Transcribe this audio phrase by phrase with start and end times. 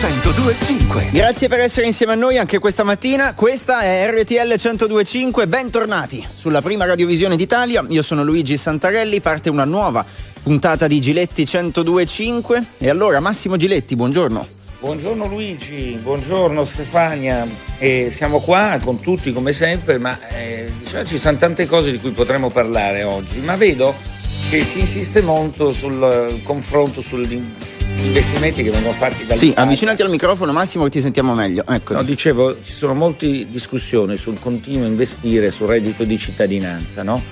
[0.00, 1.10] 1025.
[1.12, 3.34] Grazie per essere insieme a noi anche questa mattina.
[3.34, 5.46] Questa è RTL 1025.
[5.46, 7.84] Bentornati sulla prima radiovisione d'Italia.
[7.86, 9.20] Io sono Luigi Santarelli.
[9.20, 10.02] Parte una nuova
[10.42, 12.64] puntata di Giletti 1025.
[12.78, 14.46] E allora, Massimo Giletti, buongiorno.
[14.80, 17.46] Buongiorno Luigi, buongiorno Stefania.
[17.78, 22.00] Eh, siamo qua con tutti come sempre, ma eh, diciamo, ci sono tante cose di
[22.00, 23.40] cui potremmo parlare oggi.
[23.40, 23.94] Ma vedo
[24.48, 27.44] che si insiste molto sul confronto sugli
[28.06, 31.64] investimenti che vengono fatti dal Sì, avvicinati al microfono Massimo che ti sentiamo meglio.
[31.66, 31.94] Ecco.
[31.94, 37.22] No, dicevo, ci sono molte discussioni sul continuo investire sul reddito di cittadinanza, no?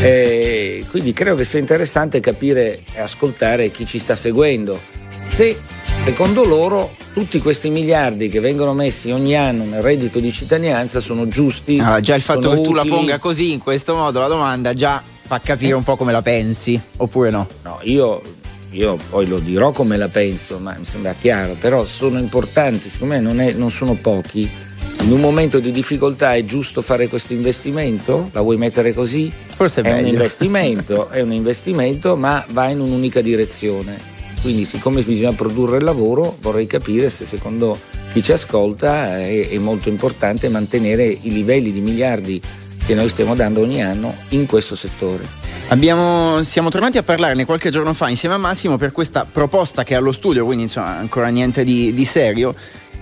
[0.00, 4.80] E quindi credo che sia interessante capire e ascoltare chi ci sta seguendo.
[5.24, 5.58] Se
[6.04, 11.28] secondo loro tutti questi miliardi che vengono messi ogni anno nel reddito di cittadinanza sono
[11.28, 11.78] giusti.
[11.80, 12.96] Ah, già il fatto che sono tu la utili.
[12.96, 16.78] ponga così, in questo modo, la domanda già fa capire un po' come la pensi,
[16.96, 17.48] oppure no?
[17.62, 18.20] No, io,
[18.74, 23.14] io poi lo dirò come la penso, ma mi sembra chiaro, però sono importanti, secondo
[23.14, 24.50] me non, è- non sono pochi.
[25.02, 28.30] In un momento di difficoltà è giusto fare questo investimento?
[28.32, 29.32] La vuoi mettere così?
[29.46, 34.12] Forse è È un investimento, è un investimento, ma va in un'unica direzione.
[34.40, 37.78] Quindi, siccome bisogna produrre il lavoro, vorrei capire se secondo
[38.12, 42.40] chi ci ascolta è, è molto importante mantenere i livelli di miliardi
[42.84, 45.43] che noi stiamo dando ogni anno in questo settore.
[45.68, 49.94] Abbiamo- siamo tornati a parlarne qualche giorno fa insieme a Massimo per questa proposta che
[49.94, 52.54] è allo studio, quindi insomma ancora niente di, di serio.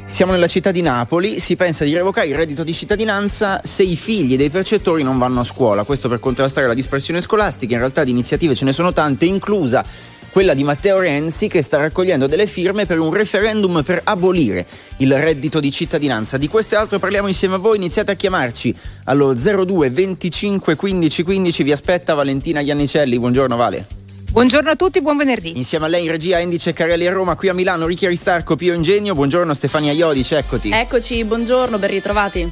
[0.06, 3.96] Siamo nella città di Napoli, si pensa di revocare il reddito di cittadinanza se i
[3.96, 8.04] figli dei percettori non vanno a scuola, questo per contrastare la dispersione scolastica, in realtà
[8.04, 9.84] di iniziative ce ne sono tante, inclusa
[10.32, 14.66] quella di Matteo Renzi che sta raccogliendo delle firme per un referendum per abolire
[14.96, 16.38] il reddito di cittadinanza.
[16.38, 18.74] Di questo e altro parliamo insieme a voi, iniziate a chiamarci
[19.04, 23.86] allo 02 25 15 15, vi aspetta Valentina Iannicelli, buongiorno Vale.
[24.30, 25.52] Buongiorno a tutti, buon venerdì.
[25.56, 28.72] Insieme a lei in regia Andy Ceccarelli a Roma, qui a Milano Ricchi Aristarco, Pio
[28.72, 30.70] Ingegno, buongiorno Stefania Iodice, eccoti.
[30.70, 32.48] Eccoci, buongiorno, ben ritrovati.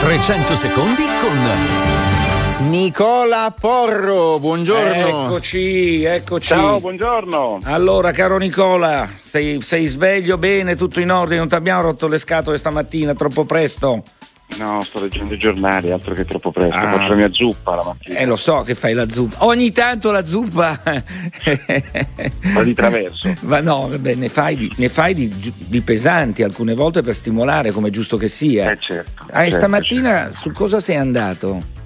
[0.00, 2.27] 300 secondi con
[2.60, 5.26] Nicola Porro, buongiorno.
[5.26, 6.48] Eccoci, eccoci.
[6.48, 7.60] Ciao, buongiorno.
[7.62, 12.18] Allora, caro Nicola, sei, sei sveglio bene, tutto in ordine, non ti abbiamo rotto le
[12.18, 14.02] scatole stamattina, troppo presto?
[14.56, 16.74] No, sto leggendo i giornali, altro che troppo presto.
[16.74, 16.90] Ah.
[16.90, 18.18] Faccio la mia zuppa la mattina.
[18.18, 19.44] Eh, lo so che fai la zuppa.
[19.44, 20.80] Ogni tanto la zuppa.
[22.54, 23.36] Ma di traverso.
[23.42, 27.70] Ma no, vabbè, ne fai, di, ne fai di, di pesanti alcune volte per stimolare,
[27.70, 28.72] come è giusto che sia.
[28.72, 29.26] Eh certo.
[29.30, 31.76] Ah, e certo, stamattina su cosa sei andato?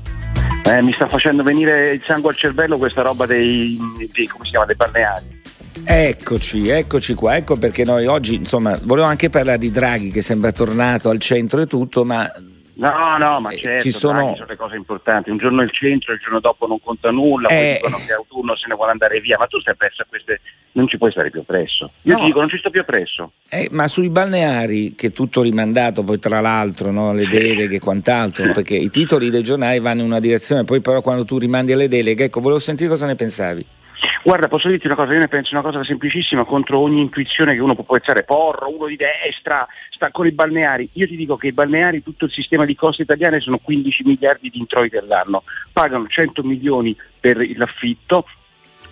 [0.65, 4.77] Eh, mi sta facendo venire il sangue al cervello questa roba dei, dei- chiama, dei
[4.77, 5.41] balneari.
[5.85, 10.53] Eccoci, eccoci qua, ecco perché noi oggi, insomma, volevo anche parlare di Draghi che sembra
[10.53, 12.31] tornato al centro e tutto, ma
[12.75, 15.31] No, no, ma Eh, certo, ci sono- Draghi, sono le cose importanti.
[15.31, 17.79] Un giorno il centro, il giorno dopo non conta nulla, Eh.
[17.81, 19.37] poi dicono che autunno se ne vuole andare via.
[19.39, 20.41] Ma tu stai presso a queste.
[20.73, 21.91] Non ci puoi stare più presso.
[22.03, 22.19] Io No.
[22.21, 23.33] ti dico, non ci sto più appresso.
[23.51, 27.13] Eh, ma sui balneari, che è tutto rimandato poi tra l'altro, no?
[27.13, 31.03] le deleghe e quant'altro, perché i titoli dei giornali vanno in una direzione, poi però
[31.03, 33.67] quando tu rimandi alle deleghe, ecco, volevo sentire cosa ne pensavi.
[34.25, 37.61] Guarda, posso dirti una cosa, io ne penso una cosa semplicissima contro ogni intuizione che
[37.61, 40.89] uno può pensare, porro, uno di destra, sta con i balneari.
[40.93, 44.49] Io ti dico che i balneari, tutto il sistema di coste italiane sono 15 miliardi
[44.49, 48.25] di introiti all'anno, pagano 100 milioni per l'affitto,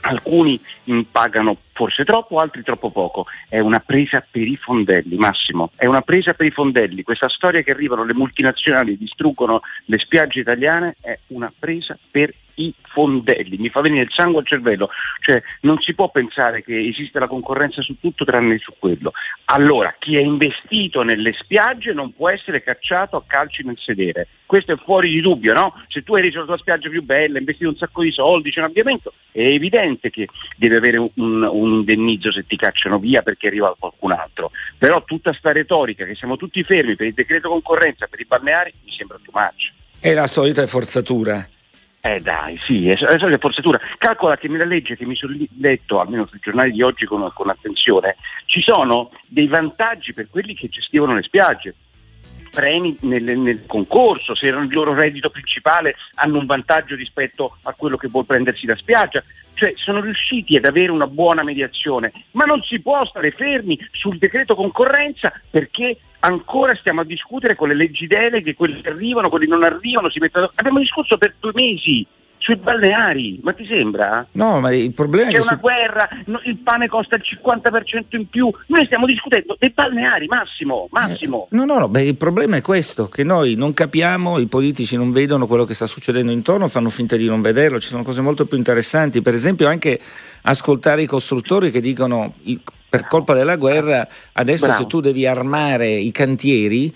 [0.01, 3.25] alcuni mh, pagano forse troppo, altri troppo poco.
[3.49, 7.03] È una presa per i fondelli, Massimo, è una presa per i fondelli.
[7.03, 12.35] Questa storia che arrivano le multinazionali e distruggono le spiagge italiane è una presa per
[12.61, 13.57] i fondelli.
[13.57, 14.91] Mi fa venire il sangue al cervello,
[15.21, 19.13] cioè non si può pensare che esiste la concorrenza su tutto tranne su quello.
[19.47, 24.29] Allora, chi è investito nelle spiagge non può essere cacciato a calci nel sedere.
[24.45, 25.81] Questo è fuori di dubbio, no?
[25.87, 28.59] Se tu hai reso la tua spiaggia più bella, investito un sacco di soldi, c'è
[28.59, 30.27] un avviamento, è evidente che
[30.57, 34.51] devi avere un, un- un indennizzo se ti cacciano via perché arriva qualcun altro.
[34.79, 38.73] Però tutta sta retorica che siamo tutti fermi per il decreto concorrenza per i balneari
[38.85, 39.73] mi sembra too much.
[39.99, 41.47] È la solita forzatura.
[42.03, 43.79] Eh dai, sì, è, è solita forzatura.
[43.99, 47.51] Calcola che nella legge che mi sono letto, almeno sui giornali di oggi con, con
[47.51, 51.75] attenzione, ci sono dei vantaggi per quelli che gestivano le spiagge.
[52.51, 57.97] Premi nel, nel concorso, se il loro reddito principale hanno un vantaggio rispetto a quello
[57.97, 59.23] che vuol prendersi da spiaggia.
[59.55, 64.19] Cioè sono riusciti ad avere una buona mediazione, ma non si può stare fermi sul
[64.19, 69.47] decreto concorrenza perché ancora stiamo a discutere con le leggi deleghe, quelli che arrivano, quelli
[69.47, 70.51] che non arrivano, si mettono...
[70.55, 72.07] abbiamo discusso per due mesi
[72.41, 74.27] sui balneari, ma ti sembra?
[74.33, 77.23] No, ma il problema C'è è che una su- guerra, no, il pane costa il
[77.23, 81.49] 50% in più, noi stiamo discutendo dei balneari, Massimo, Massimo.
[81.51, 85.13] No, no, no, beh, il problema è questo, che noi non capiamo, i politici non
[85.13, 88.47] vedono quello che sta succedendo intorno, fanno finta di non vederlo, ci sono cose molto
[88.47, 90.01] più interessanti, per esempio anche
[90.43, 92.33] ascoltare i costruttori che dicono
[92.89, 94.81] per colpa della guerra adesso Bravo.
[94.83, 96.93] se tu devi armare i cantieri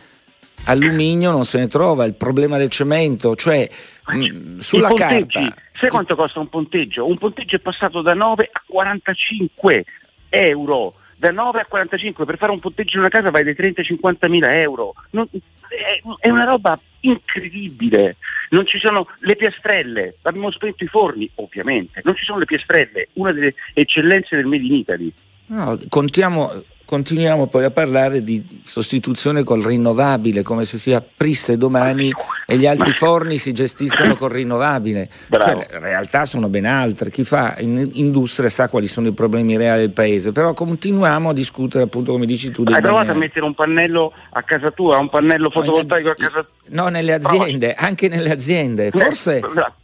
[0.66, 3.68] alluminio non se ne trova, il problema del cemento, cioè
[4.06, 7.06] mh, sulla carta sai quanto costa un ponteggio?
[7.06, 9.84] Un ponteggio è passato da 9 a 45
[10.30, 10.94] euro.
[11.16, 13.86] Da 9 a 45 per fare un ponteggio in una casa vai dai 30 ai
[13.86, 14.94] 50 mila euro.
[15.10, 18.16] Non- è, è una roba incredibile.
[18.50, 22.00] Non ci sono le piastrelle, abbiamo spento i forni, ovviamente.
[22.04, 25.12] Non ci sono le piastrelle, una delle eccellenze del Made in Italy.
[25.46, 32.12] No, contiamo- continuiamo poi a parlare di sostituzione col rinnovabile, come se si aprisse domani
[32.46, 35.08] e gli altri forni si gestiscono col rinnovabile.
[35.30, 37.10] Cioè, le realtà sono ben altre.
[37.10, 41.32] Chi fa in- industria sa quali sono i problemi reali del paese, però continuiamo a
[41.32, 45.08] discutere, appunto, come dici tu, Hai provato a mettere un pannello a casa tua, un
[45.08, 46.48] pannello fotovoltaico a casa tua?
[46.66, 48.90] No, nelle aziende, anche nelle aziende.
[48.90, 49.42] Forse,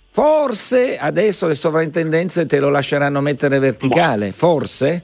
[0.09, 4.33] forse adesso le sovrintendenze te lo lasceranno mettere verticale.
[4.33, 5.03] Forse?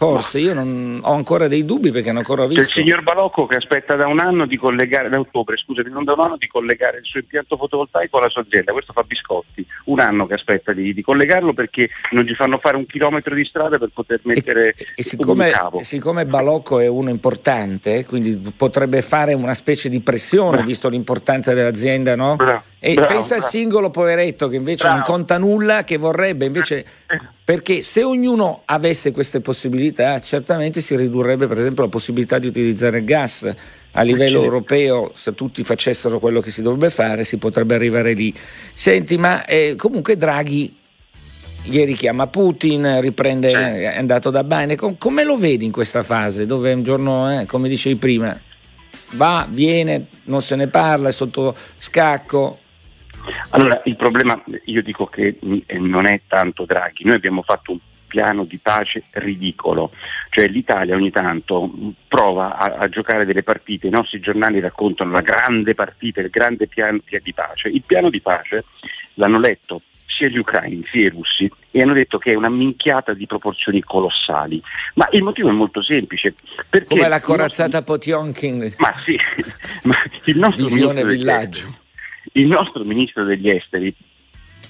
[0.00, 2.80] Forse, io non ho ancora dei dubbi perché non ancora ho C'è il visto.
[2.80, 6.20] signor Balocco che aspetta da un anno di collegare, da ottobre, scusami, non da un
[6.20, 10.26] anno di collegare il suo impianto fotovoltaico alla sua azienda, questo fa biscotti, un anno
[10.26, 13.90] che aspetta di, di collegarlo perché non gli fanno fare un chilometro di strada per
[13.92, 15.82] poter mettere E, e siccome, cavo.
[15.82, 20.66] siccome Balocco è uno importante, quindi potrebbe fare una specie di pressione, Bravo.
[20.66, 22.36] visto l'importanza dell'azienda, no?
[22.36, 26.86] Bravo, E bravo, pensa al singolo poveretto che invece non conta nulla, che vorrebbe invece.
[27.50, 32.98] Perché se ognuno avesse queste possibilità, certamente si ridurrebbe, per esempio, la possibilità di utilizzare
[32.98, 33.52] il gas.
[33.90, 38.32] A livello europeo, se tutti facessero quello che si dovrebbe fare, si potrebbe arrivare lì.
[38.72, 40.72] Senti, ma eh, comunque Draghi
[41.64, 44.76] Ieri chiama Putin, riprende, è andato da Biden.
[44.76, 48.40] Com- come lo vedi in questa fase dove un giorno, eh, come dicevi prima,
[49.14, 52.58] va, viene, non se ne parla, è sotto scacco?
[53.50, 57.72] Allora, il problema, io dico che mh, eh, non è tanto Draghi, noi abbiamo fatto
[57.72, 59.92] un piano di pace ridicolo,
[60.30, 65.12] cioè l'Italia ogni tanto mh, prova a, a giocare delle partite, i nostri giornali raccontano
[65.12, 68.64] la grande partita, il grande piano di pace, il piano di pace
[69.14, 73.14] l'hanno letto sia gli ucraini sia i russi e hanno detto che è una minchiata
[73.14, 74.60] di proporzioni colossali,
[74.94, 76.34] ma il motivo è molto semplice.
[76.88, 79.16] Come la corazzata Potionkin, ma sì,
[79.84, 81.79] ma il nostro visione villaggio.
[82.32, 83.94] Il nostro ministro degli esteri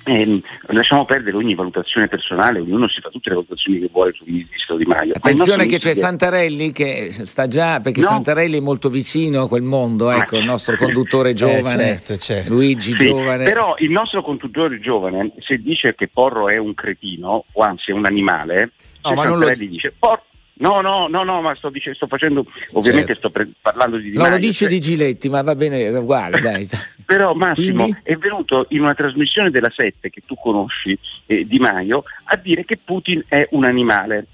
[0.04, 4.26] ehm, lasciamo perdere ogni valutazione personale, ognuno si fa tutte le valutazioni che vuole sul
[4.28, 5.12] ministro Di Maio.
[5.14, 8.06] Attenzione che c'è Santarelli che sta già, perché No.
[8.06, 12.52] Santarelli è molto vicino a quel mondo, Ma- ecco, il nostro conduttore giovane, certo, certo.
[12.52, 13.44] Luigi Sì, giovane.
[13.44, 17.94] Però il nostro conduttore giovane, se dice che Porro è un cretino, o anzi è
[17.94, 18.72] un animale,
[19.02, 20.22] No, ma non lo- Santarelli dice Porro.
[20.60, 23.28] No, no, no, no, ma sto, dice- sto facendo, ovviamente Certo.
[23.28, 25.86] sto pre- parlando di Di no, lo Maio, dice cioè- di Giletti, ma va bene,
[25.86, 26.68] è uguale, dai.
[27.06, 28.00] Però Massimo Quindi?
[28.02, 30.96] è venuto in una trasmissione della Sette che tu conosci,
[31.26, 34.26] eh, Di Maio, a dire che Putin è un animale.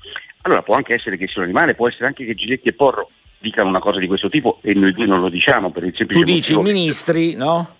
[0.43, 3.09] Allora può anche essere che sia un animale, può essere anche che Giletti e Porro
[3.39, 6.21] dicano una cosa di questo tipo e noi due non lo diciamo per il semplice
[6.25, 7.77] Tu dici i motivo che- ministri, no?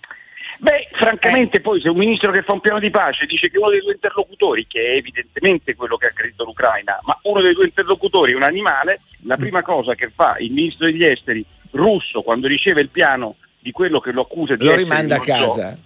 [0.59, 3.69] Beh, francamente poi se un ministro che fa un piano di pace dice che uno
[3.69, 7.65] dei due interlocutori, che è evidentemente quello che ha aggredito l'Ucraina, ma uno dei due
[7.65, 12.47] interlocutori è un animale, la prima cosa che fa il ministro degli esteri russo quando
[12.47, 15.77] riceve il piano di quello che lo accusa di Lo essere rimanda a so, casa.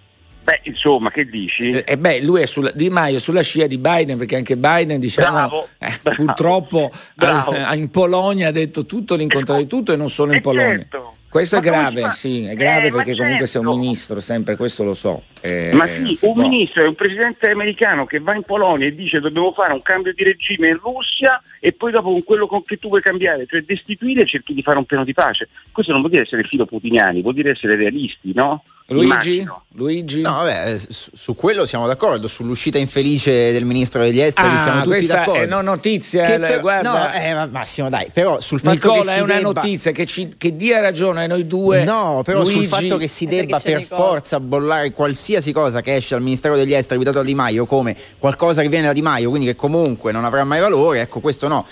[0.44, 1.70] Beh, insomma, che dici?
[1.70, 4.56] E eh, beh, lui è sulla, Di Maio è sulla scia di Biden, perché anche
[4.56, 7.50] Biden, diciamo, Bravo, eh, bravo, purtroppo bravo.
[7.52, 10.68] al- in Polonia ha detto tutto l'incontrario di tutto e non solo in Eh, Polonia.
[10.78, 11.16] certo.
[11.32, 12.10] Questo è Ma come grave, fa?
[12.10, 13.80] sì, è grave Eh, perché comunque sei un certo.
[13.80, 15.22] ministro, sempre questo lo so.
[15.44, 16.42] Eh, Ma sì, un può.
[16.48, 20.12] ministro è un presidente americano che va in Polonia e dice dobbiamo fare un cambio
[20.14, 23.60] di regime in Russia e poi dopo con quello con che tu vuoi cambiare, cioè
[23.62, 25.48] destituire cerchi di fare un piano di pace.
[25.72, 28.62] Questo non vuol dire essere filo putiniani, vuol dire essere realisti, no?
[28.88, 29.46] Luigi?
[29.74, 30.20] Luigi?
[30.20, 35.06] No, vabbè, su, quello siamo d'accordo, sull'uscita infelice del ministro degli esteri Ah, siamo tutti
[35.06, 35.42] d'accordo.
[35.42, 36.90] è no notizia, Che le- però- guarda.
[36.98, 39.92] no, eh, ma Massimo, dai, però sul fatto che Nicola si è una debba- notizia
[39.92, 41.84] che, ci- che dia ragione a noi due.
[41.84, 44.00] No, però sul Luigi, fatto che si debba per Nicola.
[44.02, 47.96] forza bollare qualsiasi cosa che esce dal Ministero degli Esteri guidato da Di Maio come
[48.18, 51.48] qualcosa che viene da Di Maio, quindi che comunque non avrà mai valore, ecco questo
[51.48, 51.66] no.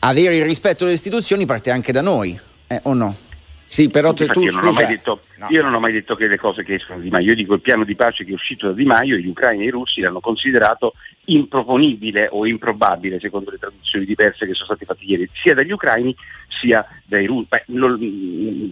[0.00, 2.38] Avere il rispetto delle istituzioni parte anche da noi,
[2.68, 3.14] eh, o no?
[3.66, 5.46] Sì, però c'è tu, io, non ho scusa, mai detto, no.
[5.48, 7.54] io non ho mai detto che le cose che escono da Di Maio, io dico
[7.54, 10.00] il piano di pace che è uscito da Di Maio, gli ucraini e i russi
[10.00, 10.94] l'hanno considerato
[11.26, 16.14] improponibile o improbabile, secondo le traduzioni diverse che sono state fatte ieri, sia dagli ucraini
[16.60, 17.48] sia dai russi.
[17.48, 17.98] Beh, lo-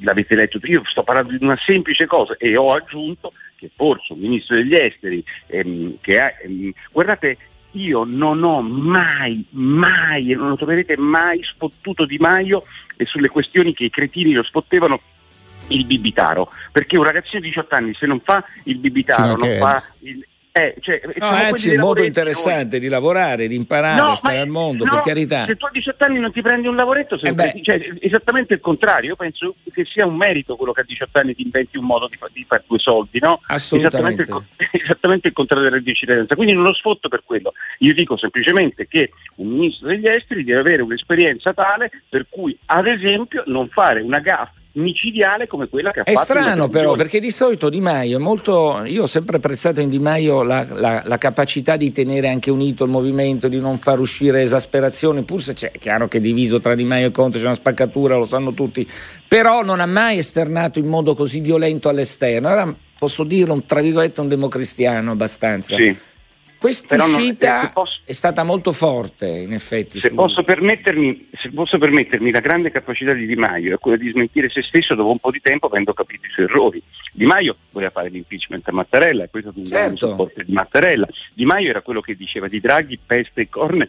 [0.03, 4.21] l'avete letto, io sto parlando di una semplice cosa e ho aggiunto che forse un
[4.21, 7.37] ministro degli esteri ehm, che ha, ehm, guardate,
[7.73, 12.65] io non ho mai, mai, e non lo troverete mai spottuto Di Maio
[12.97, 15.01] e sulle questioni che i cretini lo spottevano
[15.69, 19.59] il bibitaro, perché un ragazzino di 18 anni se non fa il bibitaro, non mancherebbe.
[19.59, 20.27] fa il...
[20.59, 24.37] Eh, cioè, No, anzi, è un modo interessante di lavorare, di imparare, No, a stare
[24.37, 25.45] ma- al mondo, no, per carità.
[25.45, 27.63] Se tu a 18 anni non ti prendi un lavoretto, Eh cretino.
[27.63, 29.11] cioè, esattamente il contrario.
[29.11, 32.09] Io penso che sia un merito quello che a 18 anni ti inventi un modo
[32.09, 33.41] di, fa- di fare due soldi, no?
[33.47, 34.23] Assolutamente.
[34.23, 36.35] Esattamente il, esattamente il contrario della cittadinanza.
[36.35, 37.53] Quindi non lo sfotto per quello.
[37.79, 42.87] Io dico semplicemente che un ministro degli esteri deve avere un'esperienza tale per cui, ad
[42.87, 46.33] esempio, non fare una gaffa micidiale come quella che ha È fatto.
[46.33, 48.83] in strano però, perché di solito Di Maio è molto.
[48.87, 52.85] Io ho sempre apprezzato in Di Maio la, la- la capacità di tenere anche unito
[52.85, 56.61] il movimento, di non far uscire esasperazione, pur se c'è è chiaro che è diviso
[56.61, 58.87] tra Di Maio e Conte c'è una spaccatura, lo sanno tutti,
[59.27, 62.49] però non ha mai esternato in modo così violento all'esterno.
[62.49, 65.77] Era, posso dirlo, tra virgolette, un democristiano abbastanza.
[65.77, 65.97] Sì.
[66.59, 70.01] Questa non- uscita eh, posso- è stata molto forte, in effetti.
[70.01, 73.97] Se su- posso, permettermi, se posso permettermi, la grande capacità di Di Maio è quella
[73.97, 76.83] di smentire se stesso dopo un po' di tempo avendo capito i suoi errori.
[77.13, 80.09] Di Maio voleva fare l'impeachment a Mattarella e questo è un Certo.
[80.09, 81.07] supporto di Mattarella.
[81.33, 83.89] Di Maio era quello che diceva di Draghi, peste e corne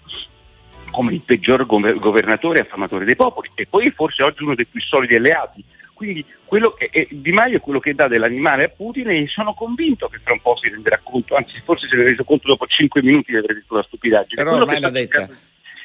[0.92, 4.66] come il peggior gover- governatore e affamatore dei popoli e poi forse oggi uno dei
[4.66, 5.64] più solidi alleati.
[6.00, 9.54] Quindi quello che, e Di Maio è quello che dà dell'animale a Putin e sono
[9.54, 12.48] convinto che tra un po' si renderà conto, anzi forse se ne è reso conto
[12.48, 14.42] dopo 5 minuti di aver detto una stupidaggine.
[14.42, 15.28] Però Quello ormai l'ha detta.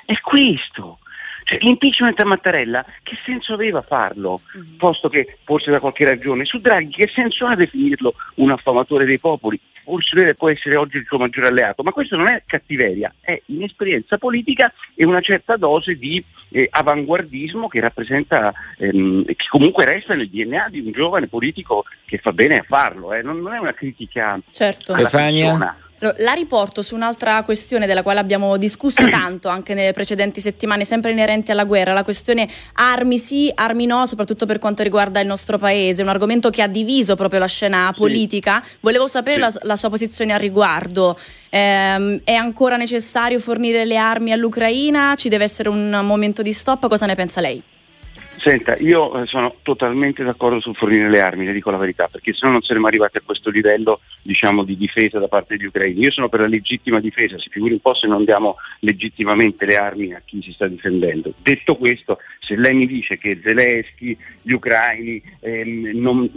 [0.06, 1.00] È questo.
[1.44, 4.40] Cioè, l'impeachment a Mattarella, che senso aveva farlo?
[4.78, 6.44] Posto che forse da qualche ragione.
[6.44, 9.60] Su Draghi, che senso ha definirlo un affamatore dei popoli?
[9.84, 13.38] Forse lui può essere oggi il suo maggiore alleato, ma questo non è cattiveria, è
[13.46, 20.14] inesperienza politica e una certa dose di eh, avanguardismo che rappresenta, ehm, che comunque resta
[20.14, 23.12] nel DNA di un giovane politico che fa bene a farlo.
[23.12, 23.20] eh.
[23.20, 24.94] Non, non è una critica Certo.
[24.94, 25.44] alla Stefania?
[25.48, 25.78] persona.
[26.18, 31.12] La riporto su un'altra questione della quale abbiamo discusso tanto anche nelle precedenti settimane, sempre
[31.12, 35.56] inerenti alla guerra, la questione armi sì, armi no, soprattutto per quanto riguarda il nostro
[35.56, 38.00] paese, un argomento che ha diviso proprio la scena Sì.
[38.00, 38.62] politica.
[38.80, 39.58] Volevo sapere Sì.
[39.60, 41.18] la, la sua posizione al riguardo.
[41.50, 45.14] Ehm, è ancora necessario fornire le armi all'Ucraina?
[45.16, 46.86] Ci deve essere un momento di stop?
[46.88, 47.62] Cosa ne pensa lei?
[48.44, 52.34] Senta, io eh, sono totalmente d'accordo sul fornire le armi, le dico la verità, perché
[52.34, 56.00] se no non saremmo arrivati a questo livello diciamo, di difesa da parte degli ucraini.
[56.00, 59.76] Io sono per la legittima difesa, si figuri un po' se non diamo legittimamente le
[59.76, 61.32] armi a chi si sta difendendo.
[61.40, 66.30] Detto questo, se lei mi dice che Zelensky, gli ucraini ehm, non,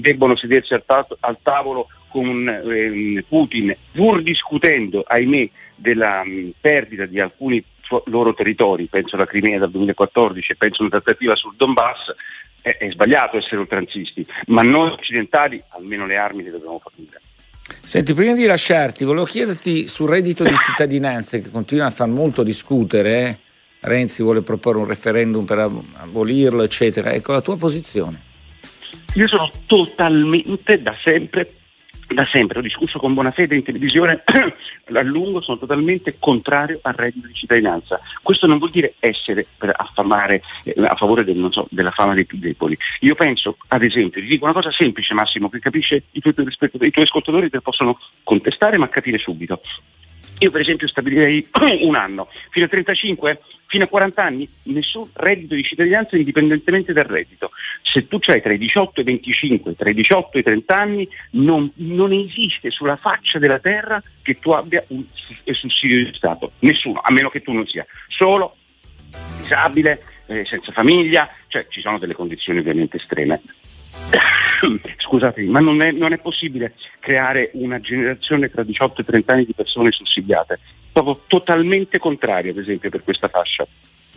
[0.00, 7.06] debbono sedersi al, ta- al tavolo con ehm, Putin, pur discutendo, ahimè, della mh, perdita
[7.06, 11.34] di alcuni suo- loro territori, penso alla Crimea dal 2014 e penso a una trattativa
[11.34, 12.14] sul Donbass,
[12.62, 17.20] è, è sbagliato essere oltranzisti, ma noi occidentali almeno le armi le dobbiamo fornire.
[17.82, 22.42] Senti, prima di lasciarti, volevo chiederti sul reddito di cittadinanza che continua a far molto
[22.42, 23.28] discutere.
[23.28, 23.38] eh?
[23.80, 27.12] Renzi vuole proporre un referendum per ab- abolirlo, eccetera.
[27.12, 28.28] Ecco la tua posizione.
[29.14, 31.59] Io sono totalmente da sempre,
[32.12, 34.22] da sempre, ho discusso con buona fede in televisione
[34.92, 38.00] a lungo, sono totalmente contrario al reddito di cittadinanza.
[38.22, 42.24] Questo non vuol dire essere per affamare eh, a favore del, so, della fama dei
[42.24, 42.76] più deboli.
[43.00, 46.90] Io penso, ad esempio, ti dico una cosa semplice Massimo, che capisce i tuoi, i
[46.90, 49.60] tuoi ascoltatori te possono contestare ma capire subito.
[50.42, 51.46] Io per esempio stabilirei
[51.82, 57.04] un anno, fino a 35, fino a 40 anni, nessun reddito di cittadinanza indipendentemente dal
[57.04, 57.50] reddito.
[57.82, 60.74] Se tu hai tra i 18 e i 25, tra i 18 e i 30
[60.74, 65.04] anni, non, non esiste sulla faccia della terra che tu abbia un
[65.52, 66.52] sussidio di Stato.
[66.60, 68.56] Nessuno, a meno che tu non sia solo,
[69.36, 73.42] disabile, eh, senza famiglia, cioè ci sono delle condizioni ovviamente estreme.
[74.98, 79.44] Scusatemi, ma non è, non è possibile creare una generazione tra 18 e 30 anni
[79.44, 80.58] di persone sussidiate.
[80.92, 83.66] Proprio totalmente contrario, ad esempio, per questa fascia.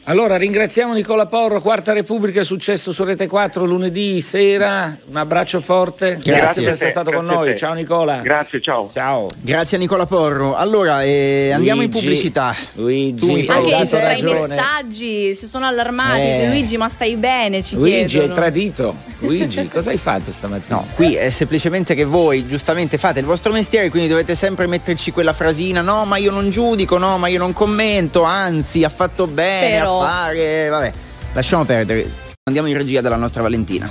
[0.07, 4.97] Allora ringraziamo Nicola Porro, Quarta Repubblica, è successo su Rete 4 lunedì sera.
[5.09, 6.15] Un abbraccio forte.
[6.21, 7.57] Grazie, Grazie per essere stato con grazie a noi.
[7.57, 8.17] Ciao Nicola.
[8.17, 8.89] Grazie, ciao.
[8.93, 9.27] Ciao.
[9.39, 10.55] Grazie a Nicola Porro.
[10.55, 12.53] Allora, eh, andiamo in Luigi, pubblicità.
[12.73, 16.19] Luigi, Tu mi hai Anche dato i messaggi si sono allarmati.
[16.19, 16.47] Eh.
[16.47, 17.63] Luigi, ma stai bene?
[17.63, 18.33] Ci Luigi, hai chiedono.
[18.33, 18.95] tradito.
[19.19, 20.75] Luigi, cosa hai fatto stamattina?
[20.75, 25.11] No, qui è semplicemente che voi giustamente fate il vostro mestiere, quindi dovete sempre metterci
[25.13, 29.27] quella frasina, no, ma io non giudico, no, ma io non commento, anzi, ha fatto
[29.27, 30.93] bene Però- a fare, vabbè,
[31.33, 32.09] lasciamo perdere.
[32.43, 33.89] Andiamo in regia della nostra Valentina.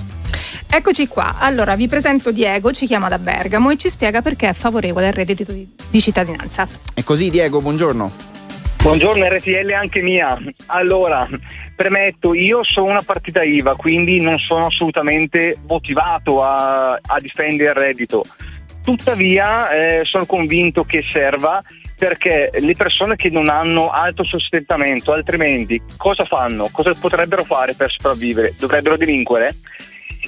[0.75, 4.53] Eccoci qua, allora vi presento Diego, ci chiama da Bergamo e ci spiega perché è
[4.55, 6.67] favorevole al reddito di, di cittadinanza.
[6.95, 8.11] E così Diego, buongiorno.
[8.83, 10.37] Buongiorno RTL anche mia.
[10.67, 11.29] Allora,
[11.77, 17.77] premetto, io sono una partita IVA, quindi non sono assolutamente motivato a, a difendere il
[17.77, 18.25] reddito.
[18.83, 21.63] Tuttavia eh, sono convinto che serva
[22.03, 26.69] perché le persone che non hanno alto sostentamento, altrimenti cosa fanno?
[26.73, 28.55] Cosa potrebbero fare per sopravvivere?
[28.59, 29.55] Dovrebbero delinquere?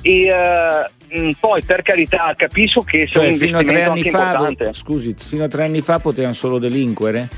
[0.01, 4.73] E uh, poi per carità capisco che cioè, un fino a tre anni fa, importante.
[4.73, 7.29] scusi, fino a tre anni fa potevano solo delinquere?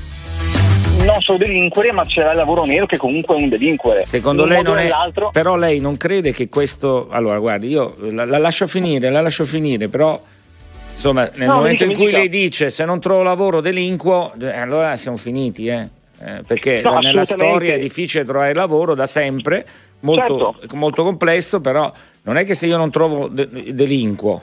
[1.03, 4.05] non solo delinquere, ma c'era il lavoro nero che comunque è un delinquere.
[4.05, 4.91] Secondo un lei non è.
[5.31, 7.07] Però lei non crede che questo.
[7.09, 10.21] Allora, guardi, io la, la lascio finire, la lascio finire, però.
[10.97, 14.57] Insomma, nel No, momento mi in cui lei dice se non trovo lavoro delinquo, eh,
[14.57, 15.87] allora siamo finiti, eh.
[16.19, 19.63] Eh, perché No, nella storia è difficile trovare lavoro da sempre,
[19.99, 20.75] molto, Certo.
[20.75, 21.91] molto complesso, però
[22.23, 24.41] non è che se io non trovo de- delinquo,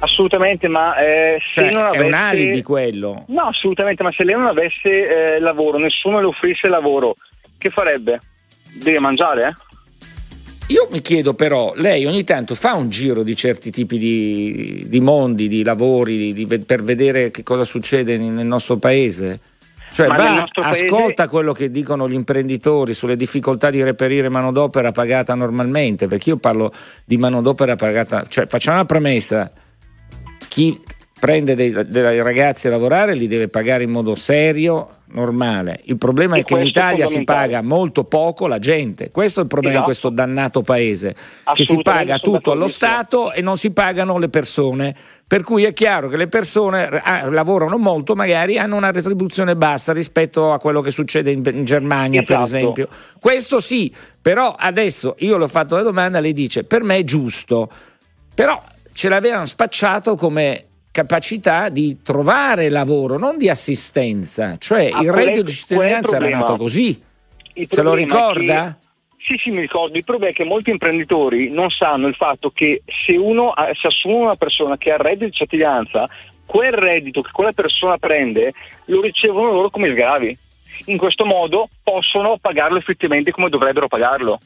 [0.00, 2.04] Assolutamente, ma eh, se cioè, non è avesse...
[2.04, 3.24] un alibi quello.
[3.28, 7.16] No, assolutamente, ma se lei non avesse eh, lavoro, nessuno le offrisse lavoro,
[7.56, 8.20] che farebbe?
[8.74, 9.73] Deve mangiare, eh?
[10.68, 15.00] Io mi chiedo però, lei ogni tanto fa un giro di certi tipi di, di
[15.00, 19.40] mondi, di lavori, di- di- per vedere che cosa succede nel nostro paese?
[19.92, 24.90] Cioè va, nostro paese- ascolta quello che dicono gli imprenditori sulle difficoltà di reperire manodopera
[24.90, 26.72] pagata normalmente, perché io parlo
[27.04, 29.52] di manodopera pagata, cioè facciamo una premessa,
[30.48, 30.80] chi
[31.24, 35.80] prende dei, dei ragazzi a lavorare li deve pagare in modo serio, normale.
[35.84, 39.42] Il problema E è che in Italia si paga molto poco la gente, questo è
[39.44, 39.90] il problema Esatto.
[39.90, 41.14] di questo dannato paese,
[41.54, 42.68] che si paga tutto allo.
[42.68, 44.94] Stato e non si pagano le persone.
[45.26, 49.94] Per cui è chiaro che le persone ah, lavorano molto, magari hanno una retribuzione bassa
[49.94, 52.56] rispetto a quello che succede in, in Germania, per Esatto.
[52.56, 52.88] esempio.
[53.18, 53.90] Questo sì,
[54.20, 57.70] però adesso io le ho fatto la domanda, lei dice per me è giusto,
[58.34, 58.62] però
[58.92, 65.42] ce l'avevano spacciato come capacità di trovare lavoro, non di assistenza, cioè Ah, il reddito
[65.42, 67.02] di cittadinanza era nato così.
[67.66, 68.78] Se lo ricorda?
[69.18, 69.96] Sì, sì, mi ricordo.
[69.98, 73.88] Il problema è che molti imprenditori non sanno il fatto che se uno ha- se
[73.88, 76.08] assume una persona che ha il reddito di cittadinanza,
[76.46, 78.52] quel reddito che quella persona prende
[78.84, 80.38] lo ricevono loro come sgravi.
[80.86, 84.38] In questo modo possono pagarlo effettivamente come dovrebbero pagarlo.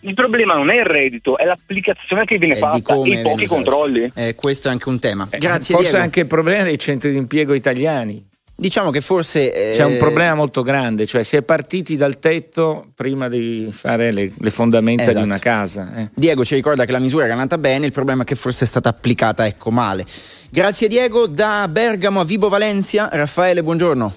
[0.00, 3.46] Il problema non è il reddito, è l'applicazione che viene di fatta e i pochi
[3.46, 4.10] controlli.
[4.14, 5.28] Eh, questo è anche un tema.
[5.30, 6.04] Eh, Grazie Forse Diego.
[6.04, 8.26] anche il problema dei centri di impiego italiani.
[8.60, 12.88] Diciamo che forse eh, C'è un problema molto grande, cioè si è partiti dal tetto
[12.94, 15.18] prima di fare le, le fondamenta Esatto.
[15.20, 15.90] di una casa.
[15.96, 16.10] eh.
[16.14, 18.66] Diego ci ricorda che la misura era nata bene, il problema è che forse è
[18.66, 20.04] stata applicata ecco male.
[20.50, 24.14] Grazie Diego, da Bergamo a Vibo Valencia, Raffaele, buongiorno.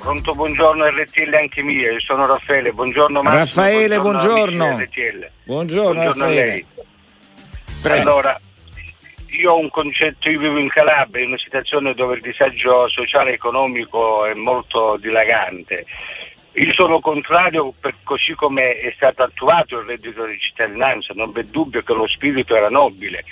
[0.00, 3.38] Pronto, buongiorno RTL anche mia, io sono Raffaele, buongiorno Massimo.
[3.38, 4.64] Raffaele, buongiorno.
[4.64, 6.44] Buongiorno, Buongiorno a Raffaele.
[6.46, 6.66] lei.
[8.00, 8.40] Allora,
[9.28, 13.30] io ho un concetto, io vivo in Calabria, in una situazione dove il disagio sociale
[13.30, 15.84] e economico è molto dilagante.
[16.52, 21.44] Io sono contrario, per- così come è stato attuato il reddito di cittadinanza, non v'è
[21.44, 23.22] dubbio che lo spirito era nobile,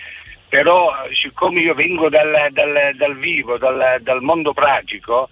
[0.49, 5.31] però siccome io vengo dal, dal- dal vivo, dal, dal mondo pratico,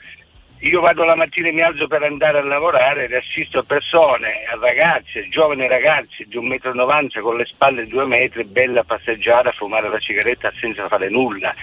[0.67, 5.29] io vado la mattina e mi alzo per andare a lavorare ed assisto persone, ragazze,
[5.29, 9.89] giovani ragazzi di 1,90 m con le spalle 2 metri, belle a passeggiare, a fumare
[9.89, 11.55] la sigaretta senza fare nulla.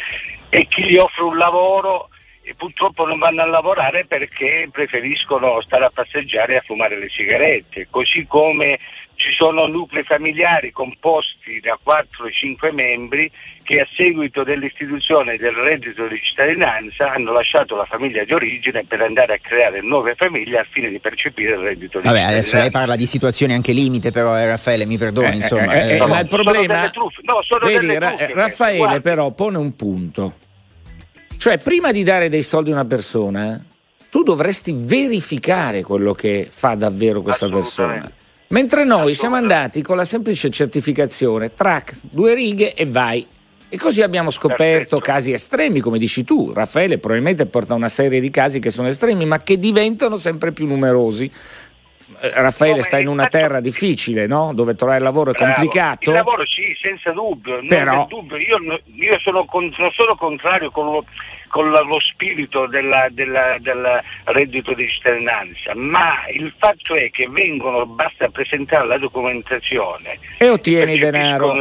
[0.49, 2.09] E chi gli offre un lavoro
[2.43, 7.09] e purtroppo non vanno a lavorare perché preferiscono stare a passeggiare e a fumare le
[7.09, 7.87] sigarette.
[7.89, 8.79] Così come
[9.15, 13.30] ci sono nuclei familiari composti da 4-5 membri
[13.63, 19.02] che a seguito dell'istituzione del reddito di cittadinanza hanno lasciato la famiglia di origine per
[19.02, 22.30] andare a creare nuove famiglie al fine di percepire il reddito di Vabbè, cittadinanza.
[22.32, 25.73] adesso lei parla di situazioni anche limite, però eh, Raffaele mi perdoni, Eh, insomma.
[25.73, 26.84] eh, eh, eh, ma il sono problema.
[26.84, 28.99] No, sono vedi, delle Ra- truffe Raffaele guarda.
[29.02, 30.34] però pone un punto.
[31.38, 33.63] Cioè, prima di dare dei soldi a una persona,
[34.10, 38.12] tu dovresti verificare quello che fa davvero questa persona.
[38.53, 43.25] Mentre noi siamo andati con la semplice certificazione, track, due righe e vai.
[43.67, 44.99] E così abbiamo scoperto Perfetto.
[44.99, 46.53] casi estremi, come dici tu.
[46.53, 50.67] Raffaele probabilmente porta una serie di casi che sono estremi, ma che diventano sempre più
[50.67, 51.25] numerosi.
[52.21, 54.53] Eh, Raffaele Come sta in una terra difficile, no?
[54.53, 55.53] Dove trovare lavoro è Bravo.
[55.53, 56.11] complicato.
[56.11, 58.37] Il lavoro sì, senza dubbio, Però- dubbio.
[58.37, 61.01] Io, io sono, con- non sono contrario con
[61.53, 67.27] con la- lo spirito della- della- del reddito di cittadinanza, ma il fatto è che
[67.29, 71.53] vengono, basta presentare la documentazione E ottieni denaro.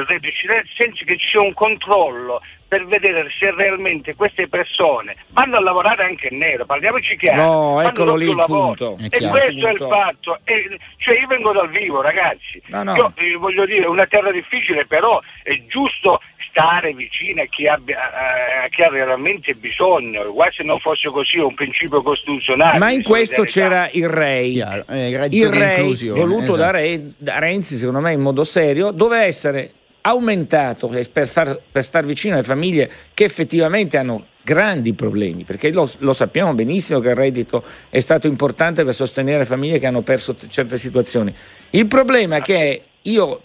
[0.74, 2.40] senza che ci sia un controllo
[2.72, 7.42] per vedere se realmente queste persone vanno a lavorare anche in nero, parliamoci chiaro.
[7.42, 8.62] No, eccolo lì il lavoro.
[8.64, 8.96] punto.
[8.98, 9.38] È E chiaro.
[9.38, 10.38] questo è il fatto.
[10.44, 12.62] E, cioè io vengo dal vivo, ragazzi.
[12.68, 12.96] No, no.
[12.96, 17.66] Io eh, voglio dire, è una terra difficile, però è giusto stare vicino a chi,
[17.68, 20.32] abbia, a- a chi ha veramente bisogno.
[20.32, 22.78] Guai se non fosse così, è un principio costituzionale.
[22.78, 24.52] Ma in questo c'era il REI.
[24.54, 26.56] Chiaro, eh, il REI, voluto esatto.
[26.56, 29.72] da, Re- da Renzi, secondo me in modo serio, doveva essere
[30.02, 35.72] aumentato eh, per, far, per star vicino alle famiglie che effettivamente hanno grandi problemi, perché
[35.72, 40.02] lo, lo sappiamo benissimo che il reddito è stato importante per sostenere famiglie che hanno
[40.02, 41.34] perso t- certe situazioni.
[41.70, 43.42] Il problema che io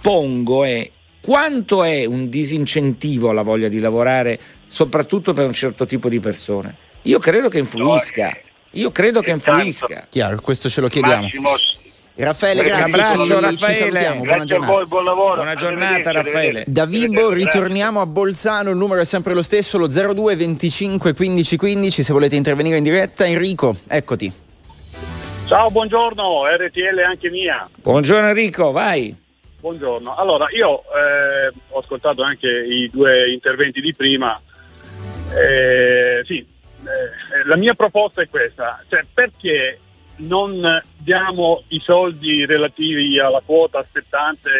[0.00, 0.90] pongo è
[1.20, 4.38] quanto è un disincentivo alla voglia di lavorare,
[4.68, 6.76] soprattutto per un certo tipo di persone.
[7.02, 8.36] Io credo che influisca.
[8.72, 10.06] Io credo che influisca.
[10.08, 11.22] Chiaro, questo ce lo chiediamo.
[11.22, 11.50] Massimo,
[12.18, 12.84] Raffaele, Un grazie.
[12.84, 13.74] abbraccio, ci, ci Raffaele.
[13.74, 14.14] salutiamo.
[14.16, 14.72] Buona grazie a giornata.
[14.72, 15.34] voi, buon lavoro.
[15.34, 16.64] Buona giornata, Raffaele.
[16.66, 21.56] Da Vibo ritorniamo a Bolzano, il numero è sempre lo stesso, lo 02 25 15
[21.58, 23.26] 15 se volete intervenire in diretta.
[23.26, 24.32] Enrico, eccoti.
[25.46, 27.68] Ciao, buongiorno, RTL anche mia.
[27.82, 29.14] Buongiorno Enrico, vai.
[29.60, 30.14] Buongiorno.
[30.16, 34.40] Allora, io eh, ho ascoltato anche i due interventi di prima.
[35.34, 39.80] Eh, sì, eh, la mia proposta è questa, cioè perché
[40.18, 44.50] non diamo i soldi relativi alla quota aspettante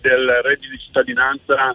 [0.00, 1.74] del reddito di cittadinanza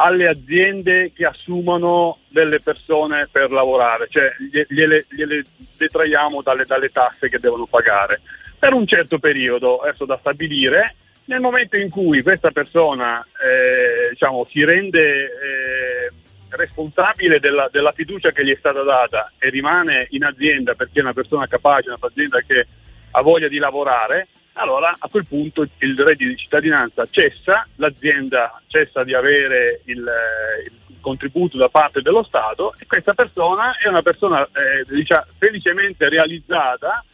[0.00, 5.44] alle aziende che assumono delle persone per lavorare, cioè glie- gliele, gliele
[5.76, 8.20] detraiamo dalle, dalle tasse che devono pagare.
[8.58, 14.46] Per un certo periodo, adesso da stabilire, nel momento in cui questa persona eh, diciamo,
[14.50, 16.10] si rende eh,
[16.50, 21.02] responsabile della, della fiducia che gli è stata data e rimane in azienda perché è
[21.02, 22.66] una persona capace, una azienda che
[23.10, 29.04] ha voglia di lavorare, allora a quel punto il reddito di cittadinanza cessa, l'azienda cessa
[29.04, 34.02] di avere il, eh, il contributo da parte dello Stato e questa persona è una
[34.02, 37.04] persona eh, diciamo, felicemente realizzata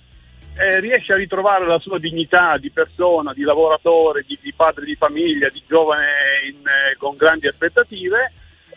[0.56, 4.94] eh, riesce a ritrovare la sua dignità di persona, di lavoratore, di, di padre di
[4.94, 6.06] famiglia, di giovane
[6.46, 8.32] in, eh, con grandi aspettative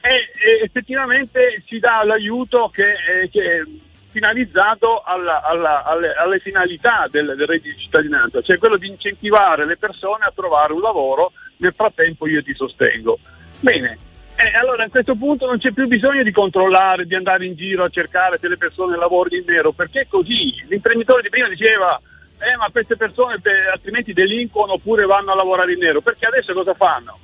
[0.07, 3.63] e, effettivamente si dà l'aiuto che, eh, che è
[4.09, 9.65] finalizzato alla- alla- alle, alle finalità del, del reddito di cittadinanza, cioè quello di incentivare
[9.65, 13.19] le persone a trovare un lavoro, nel frattempo io ti sostengo.
[13.59, 13.97] Bene,
[14.35, 17.83] eh, allora a questo punto non c'è più bisogno di controllare, di andare in giro
[17.83, 20.53] a cercare se le persone lavorano in nero, perché così.
[20.67, 21.99] L'imprenditore di prima diceva,
[22.39, 26.53] eh, ma queste persone beh, altrimenti delinquono oppure vanno a lavorare in nero, perché adesso
[26.53, 27.17] cosa fanno?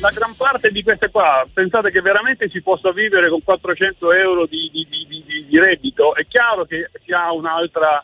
[0.00, 4.44] La gran parte di queste qua, pensate che veramente si possa vivere con 400 euro
[4.46, 6.14] di, di- di- di- di- di reddito?
[6.14, 8.02] È chiaro che si ha un'altra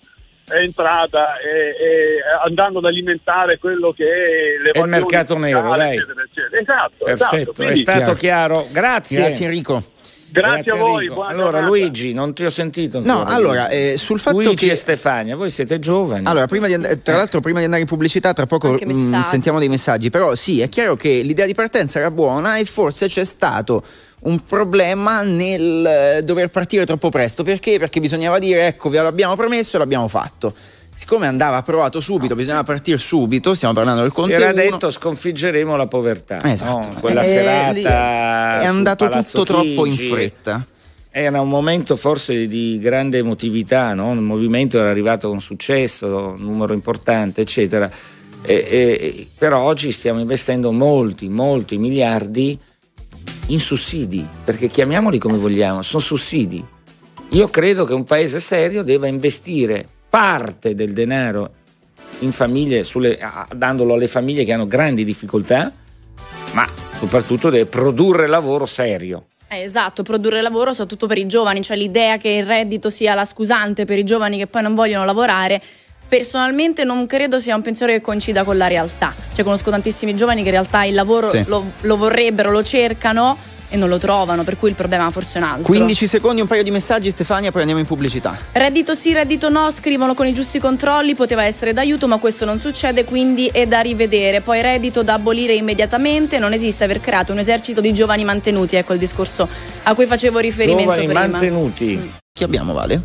[0.52, 6.22] entrata e, e andando ad alimentare quello che è le È il mercato nero, eccetera,
[6.22, 6.60] eccetera.
[6.60, 7.30] Esatto, esatto.
[7.36, 8.14] Perfetto, è Quindi, stato Chiaro.
[8.14, 8.66] chiaro.
[8.72, 9.16] Grazie.
[9.18, 9.82] Grazie Enrico.
[10.32, 11.06] Grazie, a voi.
[11.08, 11.66] Allora giornata.
[11.66, 13.34] Luigi, non ti ho sentito No, ancora.
[13.34, 16.24] allora, eh, sul fatto Luigi che- e Stefania, voi siete giovani.
[16.26, 19.22] Allora, prima di and- tra l'altro, prima di andare in pubblicità, tra poco mh, messaggi.
[19.28, 20.10] sentiamo dei messaggi.
[20.10, 23.82] Però sì, è chiaro che l'idea di partenza era buona e forse c'è stato
[24.22, 25.86] un problema nel
[26.18, 27.42] eh, dover partire troppo presto.
[27.42, 27.78] Perché?
[27.78, 30.52] Perché bisognava dire, ecco, ve l'abbiamo promesso e l'abbiamo fatto.
[31.00, 34.52] Siccome andava approvato subito, bisognava partire subito, stiamo parlando del Conte Era 1.
[34.52, 36.42] detto sconfiggeremo la povertà.
[36.44, 36.88] Esatto.
[36.90, 37.00] no?
[37.00, 40.08] Quella Eh, serata è andato Palazzo tutto troppo in Chigi.
[40.08, 40.66] fretta.
[41.10, 44.12] Era un momento forse di grande emotività, no?
[44.12, 47.90] il movimento era arrivato con successo, un numero importante, eccetera.
[48.42, 52.58] E- e- però oggi stiamo investendo molti, molti miliardi
[53.46, 56.62] in sussidi, perché chiamiamoli come vogliamo, sono sussidi.
[57.30, 61.52] Io credo che un paese serio debba investire parte del denaro
[62.18, 63.18] in famiglie, sulle-
[63.54, 65.72] dandolo alle famiglie che hanno grandi difficoltà,
[66.52, 66.68] ma
[66.98, 69.26] soprattutto deve produrre lavoro serio.
[69.48, 73.24] Eh, esatto, produrre lavoro soprattutto per i giovani, cioè l'idea che il reddito sia la
[73.24, 75.60] scusante per i giovani che poi non vogliono lavorare.
[76.08, 79.14] Personalmente non credo sia un pensiero che coincida con la realtà.
[79.32, 81.44] Cioè conosco tantissimi giovani che in realtà il lavoro Sì.
[81.46, 83.36] lo, lo vorrebbero, lo cercano
[83.70, 85.64] e non lo trovano, per cui il problema forse è un altro.
[85.64, 88.36] 15 secondi, un paio di messaggi, Stefania, poi andiamo in pubblicità.
[88.52, 92.60] Reddito sì, reddito no, scrivono con i giusti controlli, poteva essere d'aiuto, ma questo non
[92.60, 94.40] succede, quindi è da rivedere.
[94.40, 98.92] Poi reddito da abolire immediatamente, non esiste aver creato un esercito di giovani mantenuti, ecco
[98.92, 99.48] il discorso
[99.84, 101.26] a cui facevo riferimento Giovani prima.
[101.26, 102.12] mantenuti.
[102.32, 103.00] Chi abbiamo, Vale?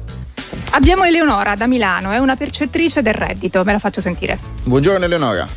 [0.71, 4.38] Abbiamo Eleonora da Milano, è una percettrice del reddito, me la faccio sentire.
[4.63, 5.47] Buongiorno Eleonora.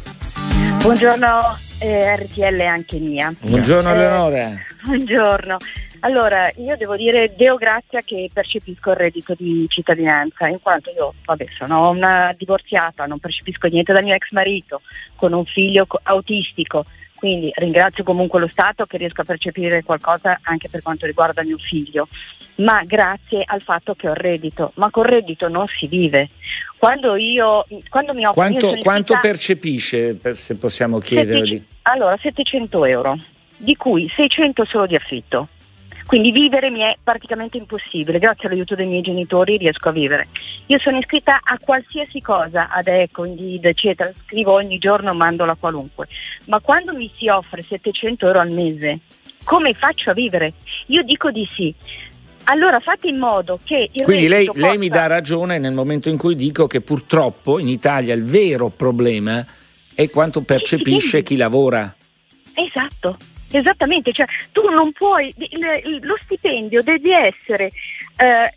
[0.83, 3.33] Buongiorno eh, RTL anche mia.
[3.41, 4.51] Buongiorno Eh, Eleonora.
[4.85, 5.57] Buongiorno.
[6.01, 11.15] Allora, io devo dire Deo grazia che percepisco il reddito di cittadinanza, in quanto io,
[11.25, 14.83] vabbè, sono una divorziata, non percepisco niente dal mio ex marito,
[15.17, 20.39] con un figlio co- autistico, quindi ringrazio comunque lo Stato che riesco a percepire qualcosa
[20.43, 22.07] anche per quanto riguarda mio figlio,
[22.57, 26.29] ma grazie al fatto che ho il reddito, ma col reddito non si vive.
[26.79, 31.61] Quando io quando mi io Quanto, quanto percepisce, per- se possiamo chiedergli?
[31.83, 33.19] Allora, 700 euro,
[33.59, 35.49] di cui 600 solo di affitto.
[36.07, 40.29] Quindi vivere mi è praticamente impossibile, grazie all'aiuto dei miei genitori riesco a vivere.
[40.67, 45.55] Io sono iscritta a qualsiasi cosa, ad Eco, Indeed, eccetera, scrivo ogni giorno, mando la
[45.55, 46.09] qualunque.
[46.47, 49.01] Ma quando mi si offre 700 euro al mese,
[49.45, 50.55] come faccio a vivere?
[50.87, 51.75] Io dico di sì.
[52.45, 55.75] Allora fate in modo che il Quindi lei, reddito lei mi possa- dà ragione nel
[55.75, 59.45] momento in cui dico che purtroppo in Italia il vero problema
[59.95, 61.95] è quanto percepisce chi lavora.
[62.55, 63.19] Esatto,
[63.51, 67.71] esattamente, cioè tu non puoi, il- lo stipendio deve essere,
[68.17, 68.53] eh,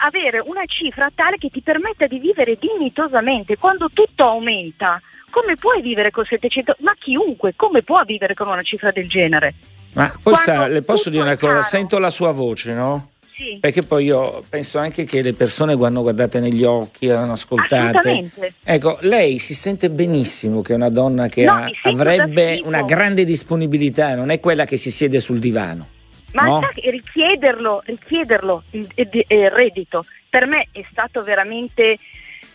[0.00, 5.80] avere una cifra tale che ti permetta di vivere dignitosamente, quando tutto aumenta, come puoi
[5.80, 9.54] vivere con 700, ma chiunque, come può vivere con una cifra del genere?
[9.94, 11.62] Ma sa, le posso dire una cosa, caro.
[11.62, 13.09] sento la sua voce, no?
[13.40, 13.56] Sì.
[13.58, 18.30] Perché poi io penso anche che le persone quando guardate negli occhi, hanno ascoltate.
[18.62, 23.24] Ecco, lei si sente benissimo che è una donna che No, ha- avrebbe una grande
[23.24, 25.88] disponibilità, non è quella che si siede sul divano.
[26.32, 26.60] Ma no?
[26.74, 31.96] richiederlo, richiederlo il, il- il reddito, per me è stato veramente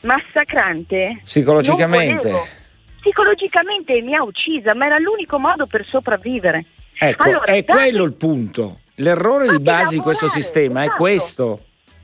[0.02, 1.20] massacrante.
[1.24, 2.32] Psicologicamente.
[3.02, 6.66] Psicologicamente mi ha uccisa, ma era l'unico modo per sopravvivere.
[6.98, 8.80] Ecco, Allora, è date- quello il punto.
[8.96, 11.02] L'errore di base di questo sistema è esatto.
[11.02, 11.64] questo.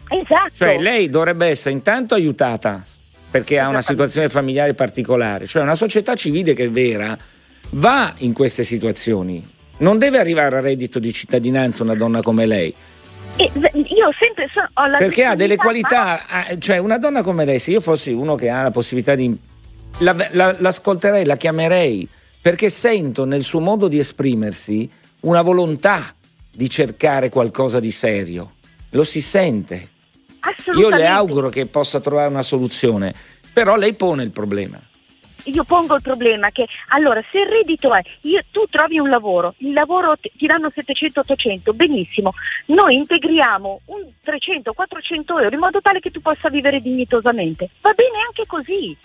[0.10, 0.52] Esatto.
[0.54, 2.84] Cioè lei dovrebbe essere intanto aiutata
[3.30, 7.18] perché ha una situazione familiare particolare, cioè una società civile che è vera
[7.72, 9.48] va in queste situazioni.
[9.78, 12.76] Non deve arrivare al reddito di cittadinanza una donna come lei,
[13.38, 17.60] io sempre so- ho la perché ha delle qualità, ha- cioè una donna come lei,
[17.60, 19.34] se io fossi uno che ha la possibilità di...
[20.00, 22.08] la- la- l'ascolterei, la chiamerei,
[22.42, 24.90] perché sento nel suo modo di esprimersi
[25.22, 26.14] una volontà
[26.52, 28.54] di cercare qualcosa di serio.
[28.92, 29.90] Lo si sente.
[30.76, 33.14] Io le auguro che possa trovare una soluzione,
[33.54, 34.80] però lei pone il problema.
[35.46, 39.56] Io pongo il problema che allora se il reddito è io- tu trovi un lavoro,
[39.58, 42.34] il lavoro ti, ti danno 700-800, benissimo,
[42.68, 47.70] noi integriamo un 300-400 euro in modo tale che tu possa vivere dignitosamente.
[47.82, 48.96] Va bene anche così.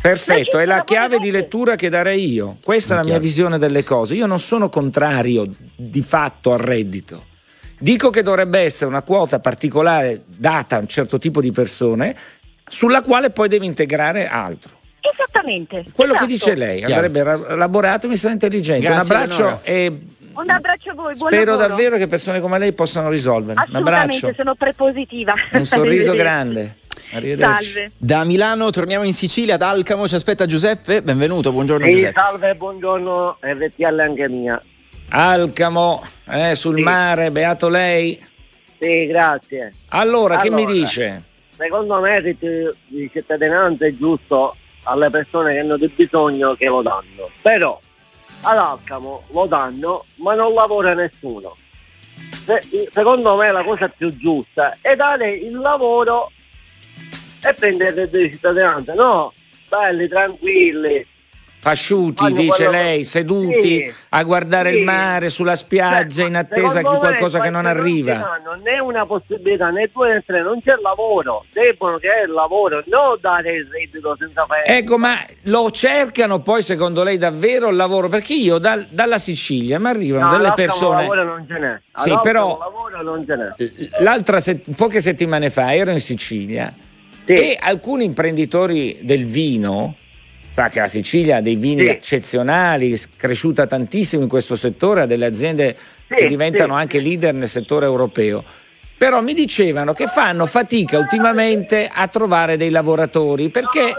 [0.00, 2.56] Perfetto, La è la chiave di lettura che darei io.
[2.64, 4.14] Questa è la mia visione delle cose.
[4.14, 7.26] Io non sono contrario di fatto al reddito.
[7.78, 12.14] Dico che dovrebbe essere una quota particolare data a un certo tipo di persone
[12.66, 14.78] sulla quale poi deve integrare altro.
[15.00, 15.84] Esattamente.
[15.92, 16.26] Quello esatto.
[16.26, 16.94] che dice lei Chiaro.
[17.06, 18.86] andrebbe ra- elaborato e mi sa intelligente.
[18.86, 19.60] Grazie, un abbraccio Eleonora.
[19.64, 20.00] e
[20.34, 21.68] Un abbraccio a voi, buon spero lavoro.
[21.68, 23.52] davvero che persone come lei possano risolvere.
[23.52, 25.32] Un Assolutamente, abbraccio, sono prepositiva.
[25.52, 26.76] un sorriso grande.
[27.12, 27.64] Arrivederci.
[27.72, 27.92] Salve.
[27.96, 31.02] Da Milano torniamo in Sicilia, ad Alcamo ci aspetta Giuseppe.
[31.02, 32.20] Benvenuto, buongiorno Sì, Giuseppe.
[32.20, 34.62] salve, buongiorno, RTL anche mia.
[35.10, 36.82] Alcamo, eh, sul Sì.
[36.82, 38.18] mare, beato lei.
[38.78, 39.74] Sì, grazie.
[39.88, 41.22] Allora, che mi Allora, dice?
[41.56, 42.36] Secondo me il
[42.86, 47.28] di cittadinanza è giusto alle persone che hanno del bisogno che lo danno.
[47.42, 47.78] Però
[48.42, 51.56] ad Alcamo lo danno, ma non lavora nessuno.
[52.46, 56.30] Se- secondo me la cosa più giusta è dare il lavoro
[57.42, 58.94] e prendere il reddito di cittadinanza.
[58.94, 59.32] No,
[59.68, 61.06] belli, tranquilli.
[61.62, 64.78] Pasciuti, Fanno dice quello- lei, seduti Sì, a guardare sì.
[64.78, 68.14] il mare sulla spiaggia Cioè, in attesa di qualcosa che non arriva.
[68.14, 72.08] Non ci danno né una possibilità né due né tre, non c'è lavoro, debbono che
[72.08, 74.64] è il lavoro, non dare il reddito senza fare.
[74.64, 78.08] Ecco, ma lo cercano poi secondo lei davvero il lavoro?
[78.08, 81.02] Perché io dal- dalla Sicilia mi arrivano No, delle persone.
[81.02, 81.78] lavoro non ce n'è.
[81.92, 83.98] Sì, però- lavoro non ce n'è.
[84.02, 86.72] L'altra set- poche settimane fa ero in Sicilia
[87.34, 89.96] e alcuni imprenditori del vino,
[90.48, 91.88] sa che la Sicilia ha dei vini Sì.
[91.88, 95.76] eccezionali, cresciuta tantissimo in questo settore, ha delle aziende
[96.08, 96.80] che Sì, diventano sì.
[96.80, 98.42] anche leader nel settore europeo.
[98.98, 103.94] Però mi dicevano che fanno fatica ultimamente a trovare dei lavoratori perché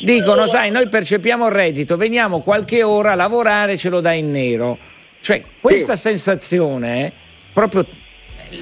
[0.00, 4.30] dicono, sai, noi percepiamo il reddito, veniamo qualche ora a lavorare, ce lo dai in
[4.30, 4.78] nero.
[5.20, 7.12] Cioè, questa sensazione eh,
[7.52, 7.84] proprio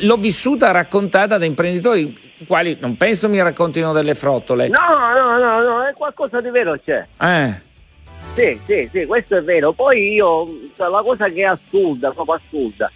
[0.01, 4.69] l'ho vissuta raccontata da imprenditori quali non penso mi raccontino delle frottole.
[4.69, 7.07] No, no, no, no, è qualcosa di vero c'è.
[7.21, 7.63] Eh,
[8.35, 9.73] Sì, sì, sì, questo è vero.
[9.73, 12.91] Poi io, cioè, la cosa che è assurda, proprio assurda,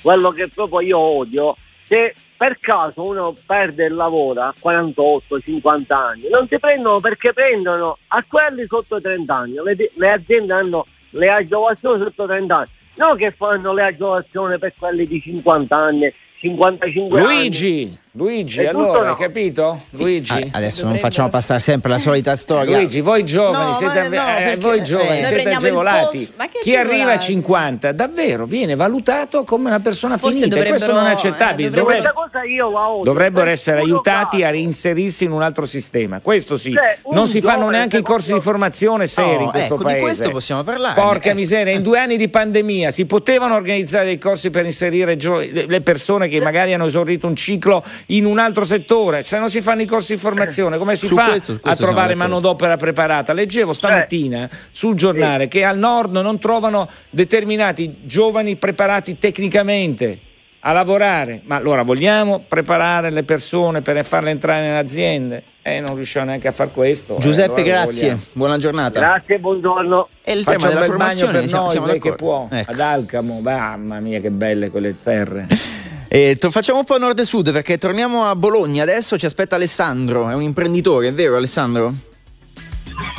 [0.00, 1.54] quello che proprio io odio,
[1.84, 7.32] se per caso uno perde il lavoro a 48, 50 anni, non ti prendono perché
[7.32, 9.54] prendono a quelli sotto i 30 anni.
[9.62, 14.72] Le, le aziende hanno le agevolazioni sotto 30 anni, non che fanno le agevolazioni per
[14.78, 17.34] quelli di 50 anni, 55 anni.
[17.34, 19.10] Luigi, Luigi, allora, no?
[19.10, 19.80] hai capito?
[19.90, 20.32] Luigi?
[20.52, 22.76] Ah, adesso non facciamo passare sempre la solita storia.
[22.76, 26.18] Luigi, voi giovani No, siete, no, eh, voi giovani eh, siete agevolati.
[26.18, 27.24] post- ma che Chi arriva a agevolati?
[27.26, 31.68] 50 davvero viene valutato come una persona Forse finita questo non è dovrebbero- accettabile.
[31.68, 33.00] eh, dovrebbero-.
[33.02, 36.20] Dovrebbero Per essere aiutati a reinserirsi in un altro sistema.
[36.20, 36.72] Questo sì.
[36.72, 39.82] Cioè, non si fanno neanche i corsi di formazione seri Oh, in questo ecco, di
[39.92, 40.00] paese.
[40.00, 41.00] questo possiamo parlare.
[41.00, 41.34] Porca Eh.
[41.34, 45.80] miseria, in due anni di pandemia si potevano organizzare dei corsi per inserire gio- le
[45.80, 49.22] persone che magari hanno esaurito un ciclo in un altro settore.
[49.24, 51.76] Se non si fanno i corsi di formazione, come si Su fa questo- questo a
[51.86, 53.32] trovare manodopera preparata?
[53.32, 60.18] Leggevo stamattina sul giornale che al nord non trovano determinati giovani preparati tecnicamente
[60.66, 61.42] a lavorare.
[61.44, 65.42] Ma allora vogliamo preparare le persone per farle entrare nelle aziende?
[65.60, 67.16] E non riusciamo neanche a far questo.
[67.16, 68.18] eh, Giuseppe, allora grazie.
[68.32, 68.98] Buona giornata.
[68.98, 70.08] Grazie, buongiorno.
[70.22, 72.48] E il Faccia tema della formazione per siamo, noi, siamo lei che può.
[72.50, 72.70] Ecco.
[72.70, 75.46] Ad Alcamo, mamma mia che belle quelle terre.
[76.14, 78.84] E to- facciamo un po' nord e sud perché torniamo a Bologna.
[78.84, 81.92] Adesso ci aspetta Alessandro, è un imprenditore, è vero Alessandro?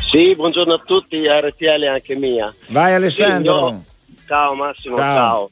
[0.09, 2.55] Sì, buongiorno a tutti, RTL anche mia.
[2.67, 3.81] Vai Alessandro.
[3.83, 5.13] Sì, Ciao Massimo, Ciao.
[5.13, 5.49] ciao.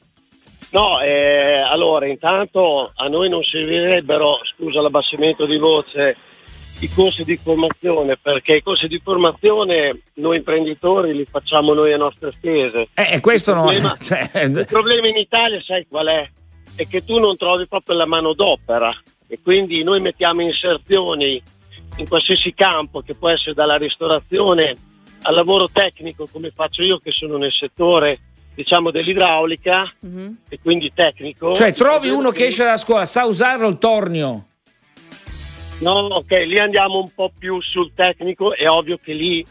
[0.70, 6.16] No, eh, allora intanto a noi non servirebbero, scusa l'abbassamento di voce,
[6.80, 11.98] i corsi di formazione, perché i corsi di formazione noi imprenditori li facciamo noi a
[11.98, 12.88] nostre spese.
[12.94, 16.26] Eh, questo il problema, cioè, il problema in Italia, sai qual è?
[16.76, 18.92] È che tu non trovi proprio la manodopera
[19.28, 21.40] e quindi noi mettiamo inserzioni
[21.96, 24.76] in qualsiasi campo, che può essere dalla ristorazione
[25.22, 28.18] al lavoro tecnico, come faccio io che sono nel settore
[28.54, 30.36] diciamo dell'idraulica Mhm.
[30.48, 31.54] e quindi tecnico.
[31.54, 34.46] Cioè, trovi uno che esce dalla scuola, sa usarlo il tornio.
[35.80, 39.44] No, ok, lì andiamo un po' più sul tecnico, è ovvio che lì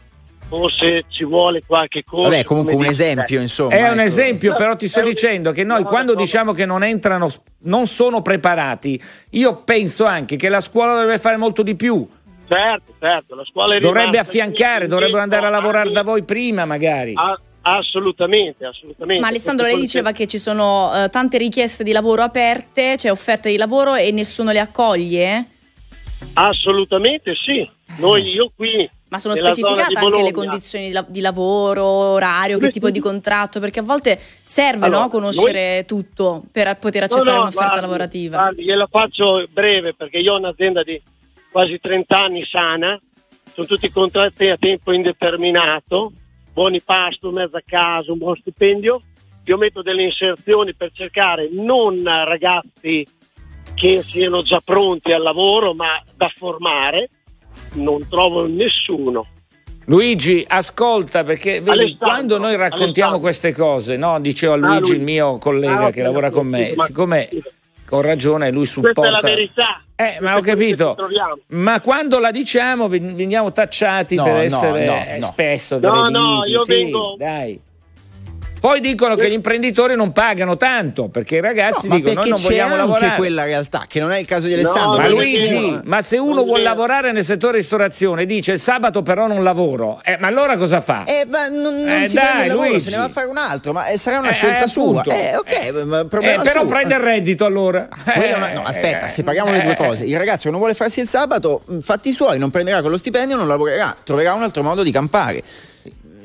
[0.48, 2.28] forse ci vuole qualche cosa.
[2.28, 3.74] Vabbè, comunque un esempio, insomma.
[3.74, 4.00] È un ecco.
[4.02, 6.20] esempio, però ti sto È un- dicendo che noi no, quando no.
[6.20, 7.28] diciamo che non entrano,
[7.62, 12.06] non sono preparati, io penso anche che la scuola dovrebbe fare molto di più.
[12.46, 17.12] Certo, certo, la scuola è Dovrebbe affiancare, dovrebbero andare a lavorare da voi prima magari.
[17.14, 19.22] a- assolutamente, assolutamente.
[19.22, 23.48] Ma Alessandro, lei diceva che ci sono eh, tante richieste di lavoro aperte, cioè offerte
[23.48, 25.44] di lavoro e nessuno le accoglie?
[26.34, 27.68] Assolutamente sì.
[27.98, 28.88] Noi, io qui.
[29.14, 33.60] Ma sono specificate anche le condizioni di, la- di lavoro, orario, che tipo di contratto?
[33.60, 37.80] Perché a volte serve Allora, no, conoscere tutto per poter accettare No, no, un'offerta guardi,
[37.80, 38.36] lavorativa.
[38.38, 41.00] guardi, gliela faccio breve perché io ho un'azienda di
[41.50, 43.00] quasi 30 anni sana,
[43.52, 46.12] sono tutti contratti a tempo indeterminato,
[46.52, 49.00] buoni pasto, mezza casa, un buon stipendio.
[49.46, 53.06] Io metto delle inserzioni per cercare non ragazzi
[53.74, 57.10] che siano già pronti al lavoro, ma da formare.
[57.74, 59.26] Non trovo nessuno.
[59.86, 63.18] Luigi, ascolta perché vedi, Alessandro, quando noi raccontiamo Alessandro.
[63.20, 64.18] queste cose, no?
[64.20, 67.28] diceva Ah, Luigi, lui- il mio collega Ah, che lavora con me, ma- siccome
[67.84, 69.08] con ragione lui Questa supporta.
[69.08, 69.82] è la verità.
[69.96, 70.96] Eh, ma ho capito.
[71.48, 75.26] Ma quando la diciamo ven- veniamo tacciati No, per no, essere no, eh, no.
[75.26, 77.60] spesso No, no, io sì, vengo- dai.
[78.64, 82.28] Poi dicono che gli imprenditori non pagano tanto perché i ragazzi No, dicono noi perché
[82.30, 83.16] non c'è vogliamo anche lavorare.
[83.16, 84.92] quella realtà, che non è il caso di Alessandro.
[84.92, 85.80] No, Ma Luigi, vero.
[85.84, 90.16] ma se uno vuole lavorare nel settore ristorazione dice il sabato però non lavoro, eh,
[90.18, 91.04] ma allora cosa fa?
[91.04, 92.84] Eh, ma non, non Eh, si dai, prende il lavoro, Luigi.
[92.84, 95.02] se ne va a fare un altro, ma eh, sarà una Eh, scelta sua.
[95.02, 96.68] Eh, ok, ma problema però suo.
[96.70, 97.86] prende il reddito allora.
[98.02, 101.00] È una- no, aspetta, se paghiamo le due cose, il ragazzo che non vuole farsi
[101.00, 104.82] il sabato, mh, fatti suoi, non prenderà quello stipendio, non lavorerà, troverà un altro modo
[104.82, 105.42] di campare.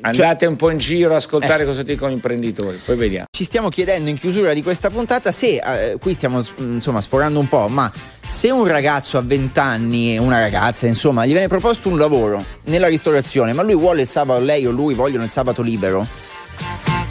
[0.02, 1.66] Andate un po' in giro a ascoltare Eh.
[1.66, 3.26] cosa dicono gli imprenditori, poi vediamo.
[3.30, 7.48] Ci stiamo chiedendo in chiusura di questa puntata se, eh, qui stiamo insomma sforando un
[7.48, 7.90] po', ma
[8.24, 12.86] se un ragazzo a 20 anni, una ragazza, insomma, gli viene proposto un lavoro nella
[12.88, 16.06] ristorazione, ma lui vuole il sabato, lei o lui vogliono il sabato libero.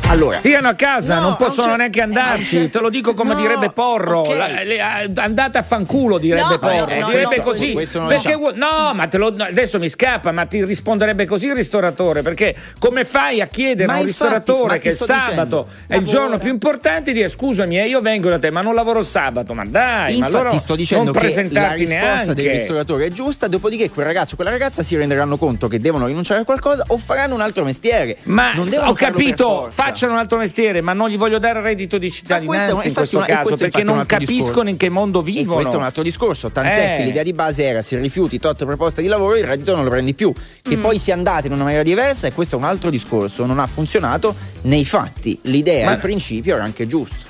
[0.10, 3.36] Allora, Stiano a casa, No, non possono neanche un andarci, certo- te lo dico come
[3.36, 4.22] No, direbbe Porro.
[4.22, 4.36] ok.
[4.36, 7.00] La- le- a- andate a fanculo, direbbe No, Porro.
[7.00, 7.74] no, direbbe così.
[7.74, 11.46] questo lo perché vuol- no, ma te lo- adesso mi scappa, ma ti risponderebbe così
[11.48, 12.24] il ristoratore.
[12.24, 15.68] Perché come fai a chiedere Ma a un infatti, ristoratore ma che il sabato dicendo,
[15.88, 17.12] è il giorno più importante?
[17.12, 19.54] Dire scusami, eh, io vengo da te, ma non lavoro sabato.
[19.54, 22.34] Ma dai, ma Infatti allora sto dicendo non che la risposta neanche.
[22.34, 26.08] del ristoratore è giusta, dopodiché quel ragazzo o quella ragazza si renderanno conto che devono
[26.08, 28.18] rinunciare a qualcosa o faranno un altro mestiere.
[28.24, 29.84] Ma non devono ho capito, forza.
[30.00, 32.88] Facciano un altro mestiere, ma non gli voglio dare il reddito di è un- cittadinanza
[32.88, 34.68] in questo una- e caso, questo perché non capiscono discorso.
[34.70, 35.56] in che mondo E vivono.
[35.56, 36.98] questo è un altro discorso, tant'è Eh.
[36.98, 39.90] che l'idea di base era se rifiuti tot proposte di lavoro il reddito non lo
[39.90, 40.32] prendi più.
[40.62, 40.82] Che Mm.
[40.82, 43.68] poi sia andata in una maniera diversa e questo è un altro discorso, non ha
[43.68, 45.38] funzionato nei fatti.
[45.44, 47.28] L'idea, Ma- il principio era anche giusto.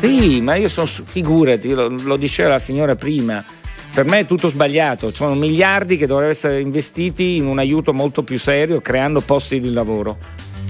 [0.00, 3.44] Sì, ma io sono, figurati, lo, lo diceva la signora prima,
[3.94, 8.22] per me è tutto sbagliato, sono miliardi che dovrebbero essere investiti in un aiuto molto
[8.22, 10.18] più serio, creando posti di lavoro.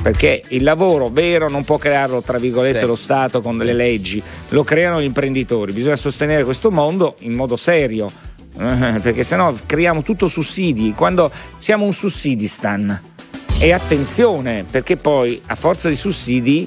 [0.02, 2.86] Perché il lavoro vero non può crearlo tra virgolette sì.
[2.86, 7.56] lo Stato con delle leggi, lo creano gli imprenditori, bisogna sostenere questo mondo in modo
[7.56, 8.10] serio,
[8.58, 13.10] eh, perché sennò creiamo tutto sussidi, quando siamo un sussidistan.
[13.58, 16.66] E attenzione, perché poi a forza di sussidi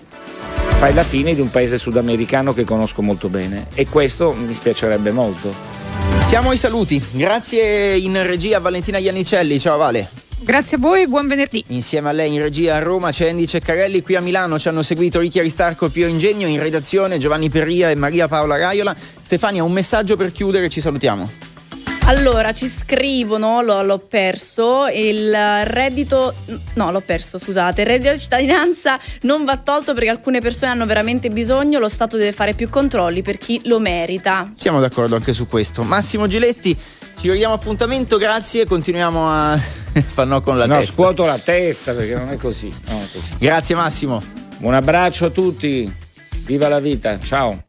[0.78, 5.12] fai la fine di un paese sudamericano che conosco molto bene e questo mi spiacerebbe
[5.12, 5.54] molto.
[6.28, 10.25] Siamo ai saluti, grazie in regia Valentina Iannicelli, ciao Vale.
[10.38, 11.64] Grazie a voi, buon venerdì.
[11.70, 14.84] Insieme a lei in regia a Roma c'è Andy Ceccarelli, qui a Milano ci hanno
[14.84, 18.96] seguito Ricchi Aristarco, Pio Ingegno, in redazione Giovanni Perria e Maria Paola Raiola.
[18.96, 21.54] Stefania, un messaggio per chiudere, ci salutiamo.
[22.08, 26.36] Allora, ci scrivono, l'ho, l'ho, perso, il reddito,
[26.76, 30.86] no l'ho perso, scusate, il reddito di cittadinanza non va tolto perché alcune persone hanno
[30.86, 34.52] veramente bisogno, lo Stato deve fare più controlli per chi lo merita.
[34.54, 35.82] Siamo d'accordo anche su questo.
[35.82, 36.78] Massimo Giletti,
[37.18, 40.92] ci vediamo appuntamento, grazie, continuiamo a far no con la no, testa.
[40.92, 42.74] No, scuoto la testa perché non è così.
[42.88, 43.36] Non è così.
[43.38, 44.22] Grazie Massimo.
[44.60, 45.92] Un abbraccio a tutti,
[46.46, 47.64] viva la vita, ciao.